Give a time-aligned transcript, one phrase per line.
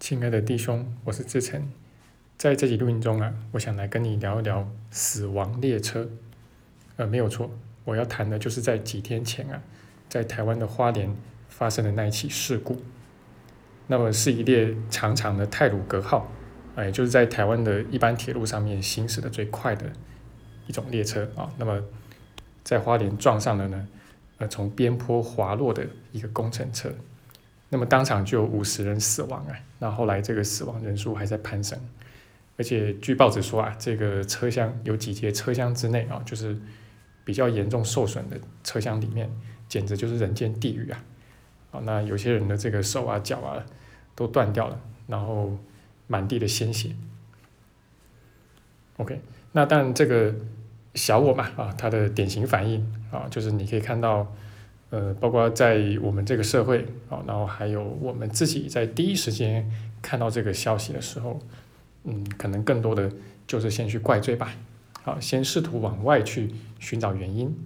[0.00, 1.70] 亲爱的弟兄，我是志成，
[2.38, 6.08] 在这集录音中啊，我想来跟你聊一聊死亡列车。
[6.96, 7.50] 呃，没有错，
[7.84, 9.62] 我要谈的就是在几天前啊，
[10.08, 11.14] 在台湾的花莲
[11.50, 12.80] 发生的那一起事故。
[13.88, 16.32] 那么是一列长长的泰鲁格号，
[16.76, 19.92] 哎，就是在台湾的一般铁路上面行驶的最快的
[20.66, 21.52] 一种列车啊。
[21.58, 21.78] 那么
[22.64, 23.86] 在花莲撞上了呢，
[24.38, 26.90] 呃，从边坡滑落的一个工程车。
[27.72, 31.78] 那么当场就有五十人死亡啊，那后来这个死亡人数还在攀升，
[32.58, 36.58] 而且据报纸说啊，这个车厢有几节车厢之内啊，就是
[37.24, 39.30] 比较严重受损的车厢里面，
[39.68, 41.04] 简直就是人间地狱啊！
[41.70, 43.64] 啊，那有些人的这个手啊、脚啊
[44.16, 45.56] 都断掉了，然后
[46.08, 46.90] 满地的鲜血。
[48.96, 49.20] OK，
[49.52, 50.34] 那但这个
[50.96, 54.34] 小我嘛啊，他的典型反应啊，就是你可以看到。
[54.90, 59.70] 呃，包括在我们这个社会啊，然后还有我们自己在第一时间
[60.02, 61.38] 看到这个消息的时候，
[62.02, 63.08] 嗯，可能更多的
[63.46, 64.52] 就是先去怪罪吧，
[65.04, 67.56] 好，先试图往外去寻找原因。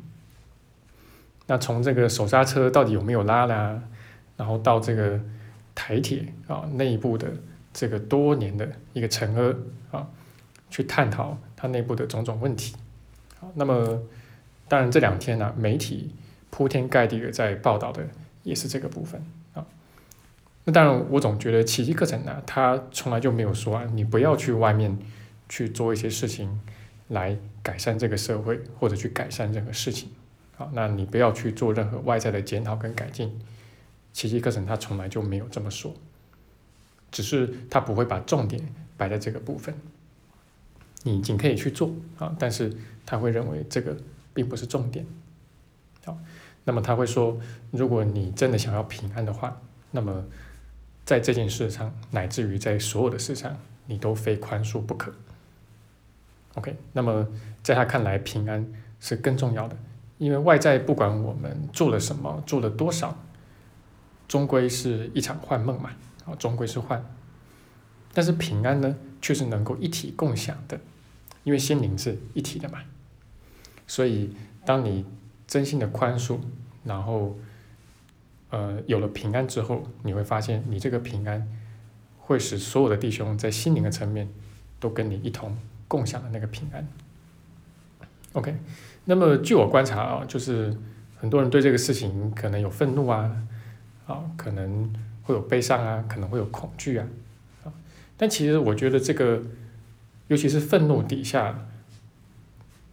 [1.47, 3.83] 那从这个手刹车到底有没有拉啦，
[4.37, 5.19] 然后到这个
[5.75, 7.33] 台铁啊内部的
[7.73, 9.57] 这个多年的一个沉疴
[9.91, 10.07] 啊，
[10.69, 12.77] 去探讨它内部的种种问题。
[13.41, 14.03] 好，那么
[14.69, 16.11] 当然这两天呢，媒体。
[16.57, 18.07] 铺天盖地的在报道的
[18.45, 19.21] 也是这个部分
[19.55, 19.67] 啊。
[20.63, 24.97] 那当然，我总觉得奇迹课程呢，它从来就没有说啊，你不要去外面
[25.49, 26.61] 去做一些事情
[27.09, 30.11] 来改善这个社会，或者去改善任何事情。
[30.55, 33.37] 好，那你不要去做任何外在的检讨跟改进。
[34.13, 35.93] 奇迹课程它从来就没有这么说，
[37.11, 38.63] 只是它不会把重点
[38.97, 39.75] 摆在这个部分。
[41.03, 42.73] 你尽可以去做啊，但是
[43.05, 43.97] 他会认为这个
[44.33, 45.05] 并不是重点。
[46.05, 46.17] 好。
[46.67, 47.39] 那么他会说，
[47.71, 50.25] 如果你真的想要平安的话，那么
[51.05, 53.55] 在这件事上，乃至于在所有的事上，
[53.87, 55.13] 你都非宽恕不可。
[56.55, 57.29] OK，那么
[57.63, 58.67] 在他看来，平安
[58.99, 59.77] 是更重要的，
[60.17, 63.15] 因为外在不管我们做了什么，做了多少，
[64.27, 65.91] 终归是一场幻梦嘛，
[66.25, 67.05] 啊，终归是幻。
[68.15, 70.81] 但是平安呢，却是能够一体共享的，
[71.43, 72.81] 因为心灵是一体的嘛。
[73.87, 75.05] 所以当你。
[75.47, 76.39] 真心的宽恕，
[76.85, 77.37] 然后，
[78.51, 81.47] 呃，有了平安之后，你会发现，你这个平安
[82.19, 84.29] 会使所有的弟兄在心灵的层面
[84.81, 85.57] 都跟你一同
[85.87, 86.87] 共享的那个平安。
[88.33, 88.57] OK，
[89.05, 90.77] 那么据我观察啊，就是
[91.17, 93.37] 很多人对这个事情可能有愤怒啊，
[94.07, 97.07] 啊，可能会有悲伤啊，可能会有恐惧啊，
[97.65, 97.73] 啊，
[98.17, 99.43] 但其实我觉得这个，
[100.29, 101.67] 尤其是愤怒底下，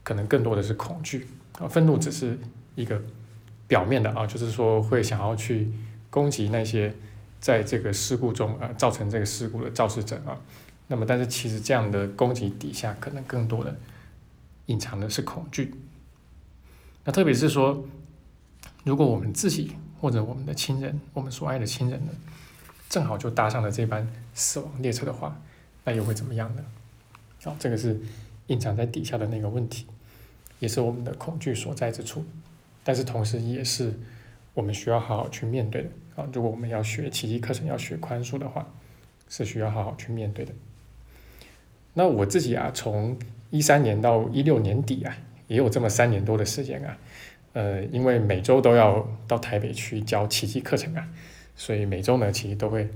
[0.03, 1.27] 可能更多的是恐惧。
[1.59, 2.37] 啊，愤怒只是
[2.75, 3.01] 一个
[3.67, 5.71] 表面的啊，就是说会想要去
[6.09, 6.93] 攻击那些
[7.39, 10.39] 在这个事故中啊造成这个事故的肇事者啊。
[10.87, 13.73] 那么，但是其实这样的攻击底下，可能更多的
[14.65, 15.73] 隐藏的是恐惧。
[17.05, 17.85] 那特别是说，
[18.83, 22.11] 如果我们自己或者我们的亲人，我们所爱的亲人呢，
[22.89, 25.39] 正好就搭上了这班死亡列车的话，
[25.85, 26.63] 那又会怎么样呢？
[27.43, 27.97] 好，这个是
[28.47, 29.85] 隐藏在底下的那个问题。
[30.61, 32.23] 也是我们的恐惧所在之处，
[32.83, 33.91] 但是同时也是
[34.53, 36.29] 我们需要好好去面对的啊！
[36.31, 38.71] 如果我们要学奇迹课程，要学宽恕的话，
[39.27, 40.53] 是需要好好去面对的。
[41.95, 43.17] 那我自己啊，从
[43.49, 45.17] 一三年到一六年底啊，
[45.47, 46.97] 也有这么三年多的时间啊，
[47.53, 51.09] 呃，因为每周都要到台北去教奇迹课程啊，
[51.55, 52.87] 所以每周呢，其实都会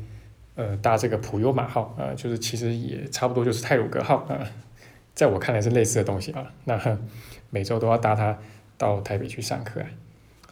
[0.53, 4.47] 呃搭这个普悠玛号啊，就是其实也差不多就是泰鲁格号啊，
[5.15, 6.97] 在我看来是类似的东西啊，那。
[7.51, 8.37] 每周都要搭它
[8.77, 9.87] 到台北去上课啊，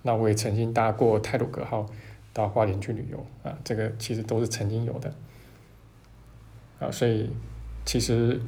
[0.03, 1.85] 那我也曾经搭过泰鲁格号
[2.31, 5.13] 到花莲去旅游啊，这个其实都是曾经有的
[6.79, 7.29] 啊，所以
[7.83, 8.39] 其实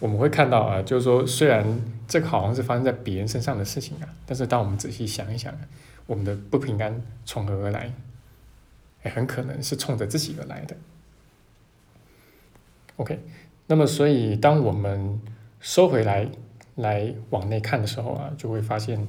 [0.00, 1.64] 我们会看到啊，就是说虽然
[2.08, 5.60] 这个好像是发生在别人身上的事情啊，但是当我们仔细想一想啊，
[6.06, 7.92] 我们的不平安从何而来？
[9.04, 10.76] 也，很可能是冲着自己而来的。
[12.96, 13.20] OK，
[13.70, 15.20] 那么所以当我们
[15.60, 16.28] 收回来。
[16.76, 19.06] 来往内看的时候啊，就会发现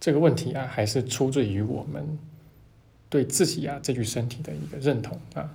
[0.00, 2.18] 这个问题啊，还是出自于我们
[3.08, 5.54] 对自己啊这具身体的一个认同啊。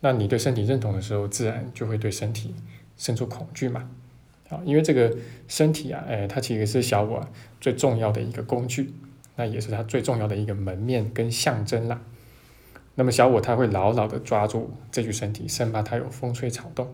[0.00, 2.52] 那你对身体认同的时候，自然就会对身体
[2.96, 3.88] 生出恐惧嘛。
[4.48, 7.24] 啊，因为这个身体啊，哎，它其实是小我
[7.60, 8.92] 最重要的一个工具，
[9.36, 12.00] 那也是它最重要的一个门面跟象征啦。
[12.96, 16.92] 那么小我它会牢牢的抓住这具身体，生怕它有风吹草动。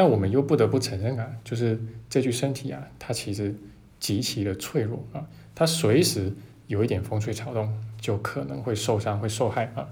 [0.00, 3.54] 但我们又不得不承认啊，就是这具身体啊，它其实
[3.98, 6.32] 极其的脆弱啊，它随时
[6.68, 7.70] 有一点风吹草动
[8.00, 9.86] 就可能会受伤、会受害啊。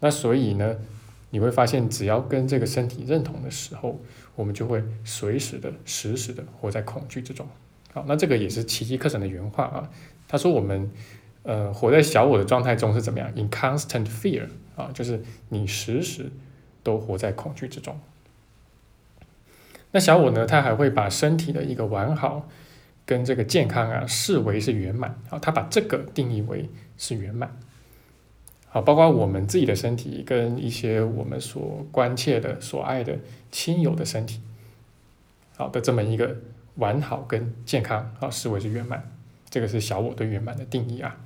[0.00, 0.76] 那所以呢，
[1.30, 3.98] 你会发现，只要跟这个身体认同的时候，
[4.34, 7.48] 我们就会随时的、实时的活在恐惧之中。
[7.94, 9.90] 好，那这个也是奇迹课程的原话啊。
[10.28, 10.90] 他说我们
[11.42, 16.30] 呃活在小我的状态中是怎么样？In constant fear 啊，就是你时时
[16.82, 17.98] 都活在恐惧之中。
[19.96, 22.46] 那小我呢，他还会把身体的一个完好
[23.06, 27.58] 跟这个健康啊视为是圆满啊，他把这个定义为是圆满。
[28.68, 33.18] 好，包括我们自己的身体跟一些我们所关切的、所爱的
[33.50, 34.42] 亲友的身体，
[35.56, 36.36] 好的这么一个
[36.74, 39.10] 完好跟健康啊，视为是圆满。
[39.48, 41.16] 这个是小我对圆满的定义啊。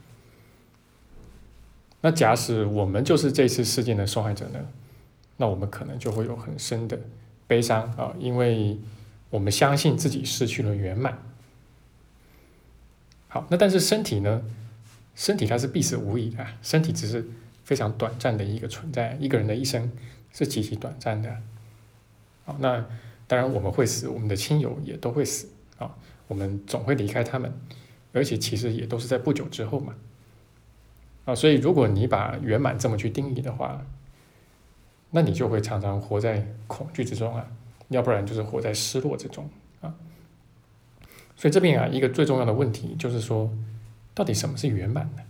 [2.03, 4.61] 那假使我们就是这次事件的受害者呢，
[5.39, 6.97] 那我们可能就会有很深的
[7.51, 8.79] 悲伤啊，因为
[9.29, 11.19] 我们相信自己失去了圆满。
[13.27, 14.41] 好，那但是身体呢？
[15.17, 17.29] 身体它是必死无疑的，身体只是
[17.65, 19.17] 非常短暂的一个存在。
[19.19, 19.91] 一个人的一生
[20.33, 21.37] 是极其短暂的。
[22.45, 22.87] 好，那
[23.27, 25.49] 当然我们会死，我们的亲友也都会死
[25.79, 25.97] 啊，
[26.29, 27.53] 我们总会离开他们，
[28.13, 29.97] 而且其实也都是在不久之后嘛。
[31.25, 33.85] 啊，所以如果你把圆满这么去定义的话，
[35.11, 37.47] 那你就会常常活在恐惧之中啊，
[37.89, 39.49] 要不然就是活在失落之中
[39.81, 39.95] 啊。
[41.37, 43.51] 所以这边啊，一个最重要的问题就是说。
[44.13, 45.23] 到底什么是圆满的？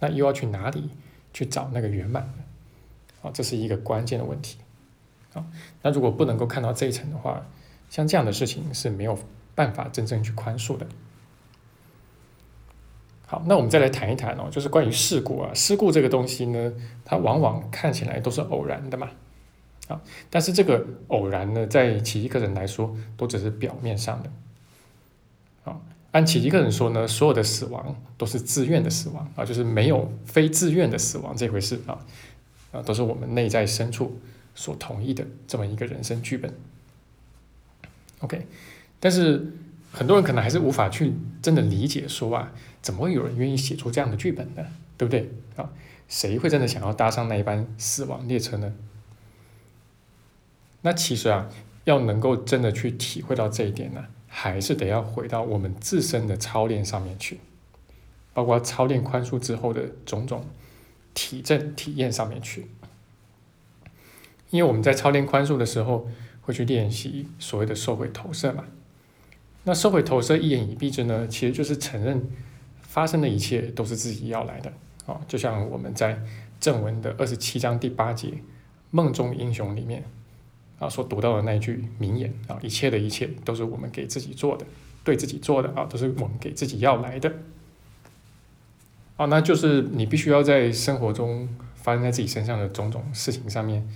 [0.00, 0.90] 那又要去哪里
[1.32, 3.26] 去找那个圆满的？
[3.26, 4.58] 啊，这是一个关键的问题。
[5.32, 5.46] 啊，
[5.80, 7.46] 那如果不能够看到这一层的话，
[7.88, 9.16] 像这样的事情是没有
[9.54, 10.86] 办法真正去宽恕的。
[13.26, 16.72] 好，那我们再来谈一谈哦，就是关于事故啊，事故这个东西呢，
[17.04, 19.10] 它往往看起来都是偶然的嘛。
[19.88, 20.00] 啊，
[20.30, 24.30] 但是这个偶然呢，在奇迹个人来说，都只是表面上的。
[25.70, 25.80] 啊。
[26.12, 31.98] 按奇迹个人说呢，所有的死亡都是自愿的死亡啊，就是没有非自愿的死亡这回事啊，
[32.72, 34.18] 啊，都是我们内在深处
[34.54, 36.54] 所同意的这么一个人生剧本。
[38.20, 38.46] OK，
[39.00, 39.52] 但是
[39.94, 42.52] 很多人可能还是无法去真的理解说啊，
[42.82, 44.66] 怎么会有人愿意写出这样的剧本呢？
[44.98, 45.70] 对不对啊？
[46.08, 48.74] 谁会真的想要搭上那一班死亡列车呢？
[50.82, 51.48] 那其实啊，
[51.84, 54.06] 要能够真的去体会到这一点呢。
[54.36, 57.38] 还是得要回到我们自身的操练上面去，
[58.32, 60.44] 包括操练宽恕之后的种种
[61.14, 62.66] 体证体验上面去。
[64.50, 66.08] 因为我们在操练宽恕的时候，
[66.40, 68.64] 会去练习所谓的收回投射嘛。
[69.64, 72.22] 那收回投射一言以蔽之呢，其实就是承认
[72.82, 74.72] 发生的一切都是自己要来的
[75.06, 75.20] 啊。
[75.26, 76.22] 就像我们在
[76.60, 78.34] 正文的二十七章第八节
[78.90, 80.04] “梦中英雄”里面。
[80.80, 84.66] 啊，所读到的那句名言啊，一切的一切都是我们给自己做的，
[85.04, 87.32] 对自己做的啊，都是我们给自己要来的。
[89.16, 93.88] 啊，那就是你必须要在生活中发生在自己身上的种种事情上面，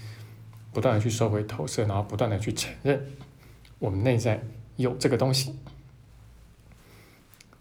[0.72, 3.04] 不断的去收回投射，然后不断的去承认
[3.80, 4.40] 我们内在
[4.78, 5.54] 有这个东西，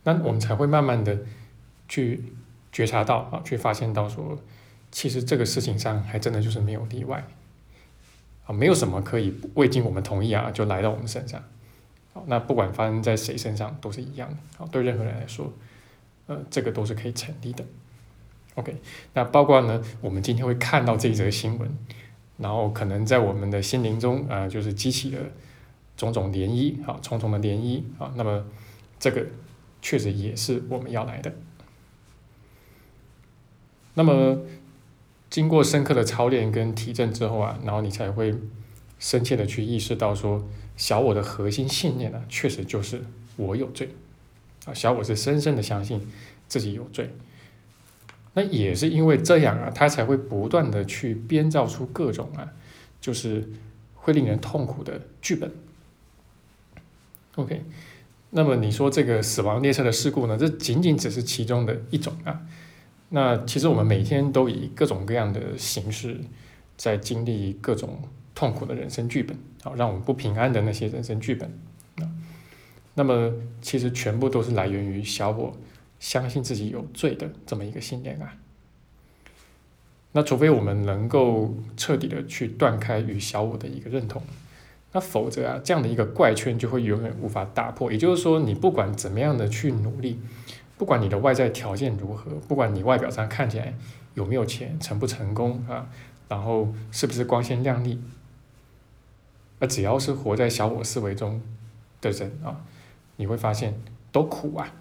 [0.04, 1.20] 那我们才会慢慢的
[1.90, 2.24] 去
[2.72, 4.40] 觉察到啊，去发现到说，
[4.92, 7.28] 其实这个事情上还真的就是没有例外。
[8.46, 11.44] 啊，没有什么可以未经我们同意啊，就来到我们身上。
[12.14, 14.38] 好，那不管发生在谁身上都是一样的。
[14.58, 15.52] 好，对任何人来说，
[16.28, 17.66] 呃，这个都是可以成立的。
[18.56, 18.78] OK，
[19.14, 21.70] 那包括呢，我们今天会看到这一则新闻，
[22.38, 25.22] 然后可能在我们的心灵中啊，就是激起了
[25.98, 28.14] 种种涟漪，啊，重重的涟漪啊。
[28.16, 28.46] 那么
[28.98, 29.26] 这个
[29.82, 31.34] 确实也是我们要来的。
[33.96, 34.40] 那么。
[35.30, 38.34] 经过深刻的操练跟提振之后啊，然后你才会
[38.98, 43.04] 深切的去意识到说，小我的核心信念呢，确实就是
[43.36, 43.90] 我有罪
[44.66, 44.74] 啊。
[44.74, 46.02] 小我是深深的相信
[46.48, 47.14] 自己有罪，
[48.36, 52.54] 那也是因为这样啊，他才会不断的去编造出各种啊，
[53.02, 53.50] 就是
[53.96, 55.52] 会令人痛苦的剧本。
[57.38, 57.64] OK，
[58.32, 62.42] 那么你说这个死亡列车的事故呢，这仅仅只是其中的一种啊。
[63.10, 66.20] 那其实我们每天都以各种各样的形式，
[66.76, 68.02] 在经历各种
[68.34, 71.50] 痛苦的人生剧本，好让我们不平安的那些人生剧本。
[72.96, 75.56] 那么其实全部都是来源于小我
[76.00, 78.36] 相信自己有罪的这么一个信念啊。
[80.14, 84.24] 那除非我们能够彻底的去断开与小我的一个认同，
[84.98, 87.92] 那否则啊，这样的一个怪圈就会永远无法打破。
[87.92, 90.20] 也就是说，你不管怎么样的去努力。
[90.76, 93.76] 不管你的外在条件如何，不管你外表上看起来
[94.16, 95.88] 有没有钱、成不成功啊，
[96.28, 98.02] 然后是不是光鲜亮丽，
[99.60, 101.40] 那只要是活在小我思维中
[102.02, 102.66] 的人啊，
[103.18, 103.80] 你会发现
[104.12, 104.74] 都苦啊。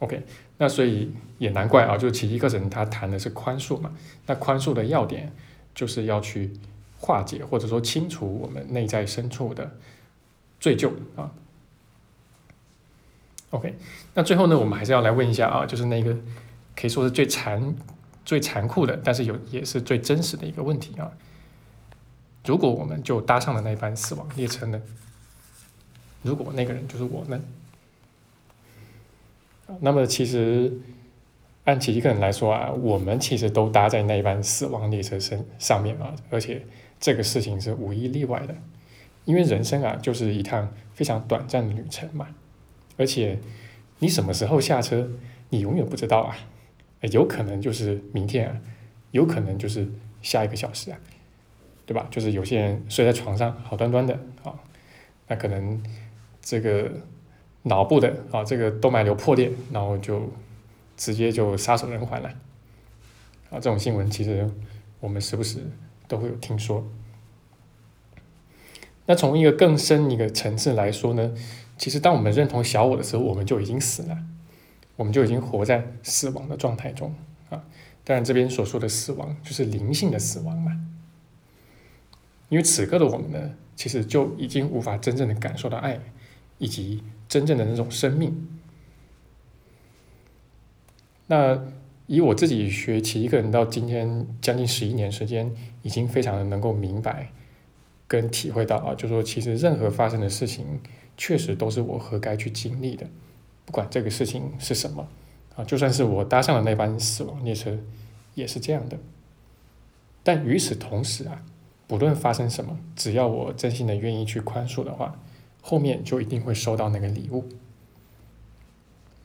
[0.00, 0.22] OK，
[0.58, 3.94] 那所以也难怪啊，就是奇迹课程他谈的是宽恕嘛，
[4.26, 5.32] 那宽恕的要点
[5.74, 6.52] 就是要去
[6.98, 9.70] 化解或者说清除我们内在深处的
[10.60, 11.30] 罪疚啊。
[13.50, 13.74] OK，
[14.12, 16.14] 那最后呢，我们还是要来问一下啊，就是那个
[16.76, 17.74] 可以说是最残、
[18.24, 21.10] 最残酷的，但是有也是最真实的一个问题啊。
[22.44, 24.82] 如果我们就搭上了那班死亡列车呢？
[26.22, 27.40] 如果那个人就是我呢？
[29.80, 30.72] 那么其实
[31.64, 36.64] 按其一个人来说啊，我们其实都搭在那一班死亡列车身上面啊，而且
[37.00, 38.54] 这个事情是无一例外的，
[39.24, 42.28] 因为人生啊就是一趟非常短暂的旅程嘛，
[42.96, 43.38] 而且
[43.98, 45.08] 你什么时候下车，
[45.50, 46.36] 你永远不知道啊，
[47.10, 48.60] 有可能就是明天啊，
[49.12, 49.88] 有可能就是
[50.22, 50.98] 下一个小时啊，
[51.86, 52.06] 对吧？
[52.10, 54.54] 就是有些人睡在床上好端端的啊，
[55.26, 55.82] 那可能
[56.40, 56.90] 这个。
[57.64, 60.32] 脑部的啊，这个动脉瘤破裂，然后就
[60.96, 62.28] 直接就撒手人寰了。
[63.50, 64.48] 啊，这种新闻其实
[65.00, 65.58] 我们时不时
[66.08, 66.84] 都会有听说。
[69.06, 71.32] 那从一个更深一个层次来说呢，
[71.76, 74.18] 其实当我们认同小我的时候，我们就已经死了，
[74.96, 77.14] 我们就已经活在死亡的状态中
[77.50, 77.62] 啊。
[78.02, 80.80] 当然，这边所说的死亡就是灵性的死亡嘛，
[82.48, 86.00] 因为此刻的我们呢，其实就已经无法真正的感受到爱，
[86.58, 87.04] 以及。
[87.28, 88.48] 真正的那种生命。
[91.26, 91.62] 那
[92.08, 97.30] 以我自己学起一个人到今天将近十一年时间，已经非常的能够明白
[98.08, 100.64] 跟体会到啊，就说其实任何发生的事情，
[101.16, 103.06] 确实都是我何该去经历的，
[103.64, 105.06] 不管这个事情是什么
[105.54, 107.78] 啊，就算是我搭上了那班死亡列车，
[108.34, 108.98] 也是这样的。
[110.24, 111.44] 但与此同时啊，
[111.86, 115.16] 不论发生什么，只要我真心的愿意去宽恕的话。
[115.60, 117.44] 后面就一定会收到那个礼物。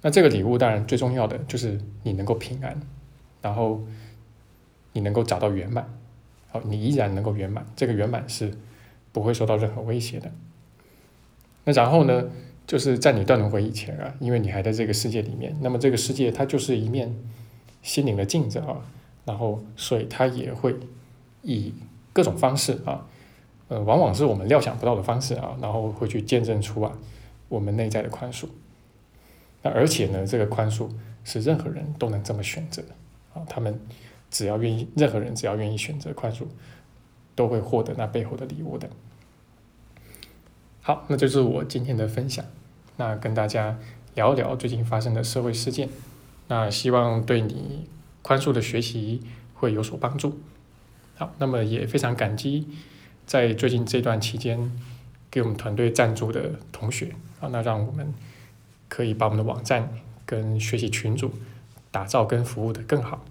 [0.03, 2.79] 那这个礼物当然最重要的就是你能够平安，
[3.41, 3.81] 然后
[4.91, 5.87] 你能够找到圆满，
[6.51, 8.53] 好，你依然能够圆满，这个圆满是
[9.11, 10.29] 不会受到任何威胁的。
[11.63, 12.25] 那然后呢，
[12.67, 17.15] 就是在你断轮回以前啊，因为你还在这个世界里面，那么这个世界它就是一面
[17.81, 18.81] 心灵的镜子啊，
[19.23, 20.75] 然后所以它也会
[21.41, 21.73] 以
[22.11, 23.07] 各种方式啊。
[23.69, 26.91] 呃，往往是我们料想不到的方式啊，然后会去见证出啊
[27.47, 28.45] 我们内在的宽恕。
[29.63, 30.89] 那而且呢，这个宽恕
[31.23, 32.83] 是任何人都能这么选择
[33.33, 33.79] 啊，他们
[34.29, 36.43] 只要愿意，任何人只要愿意选择宽恕，
[37.33, 38.89] 都会获得那背后的礼物的。
[40.81, 42.45] 好，那就是我今天的分享，
[42.97, 43.79] 那跟大家
[44.15, 45.87] 聊聊最近发生的社会事件，
[46.49, 47.87] 那希望对你
[48.21, 49.21] 宽恕的学习
[49.53, 50.39] 会有所帮助。
[51.15, 52.67] 好，那么也非常感激。
[53.25, 54.77] 在最近这段期间，
[55.31, 58.13] 给我们团队赞助的同学啊，那让我们
[58.93, 59.89] 可以把我们的网站
[60.23, 61.33] 跟学习群组
[61.89, 63.25] 打造跟服务的更好。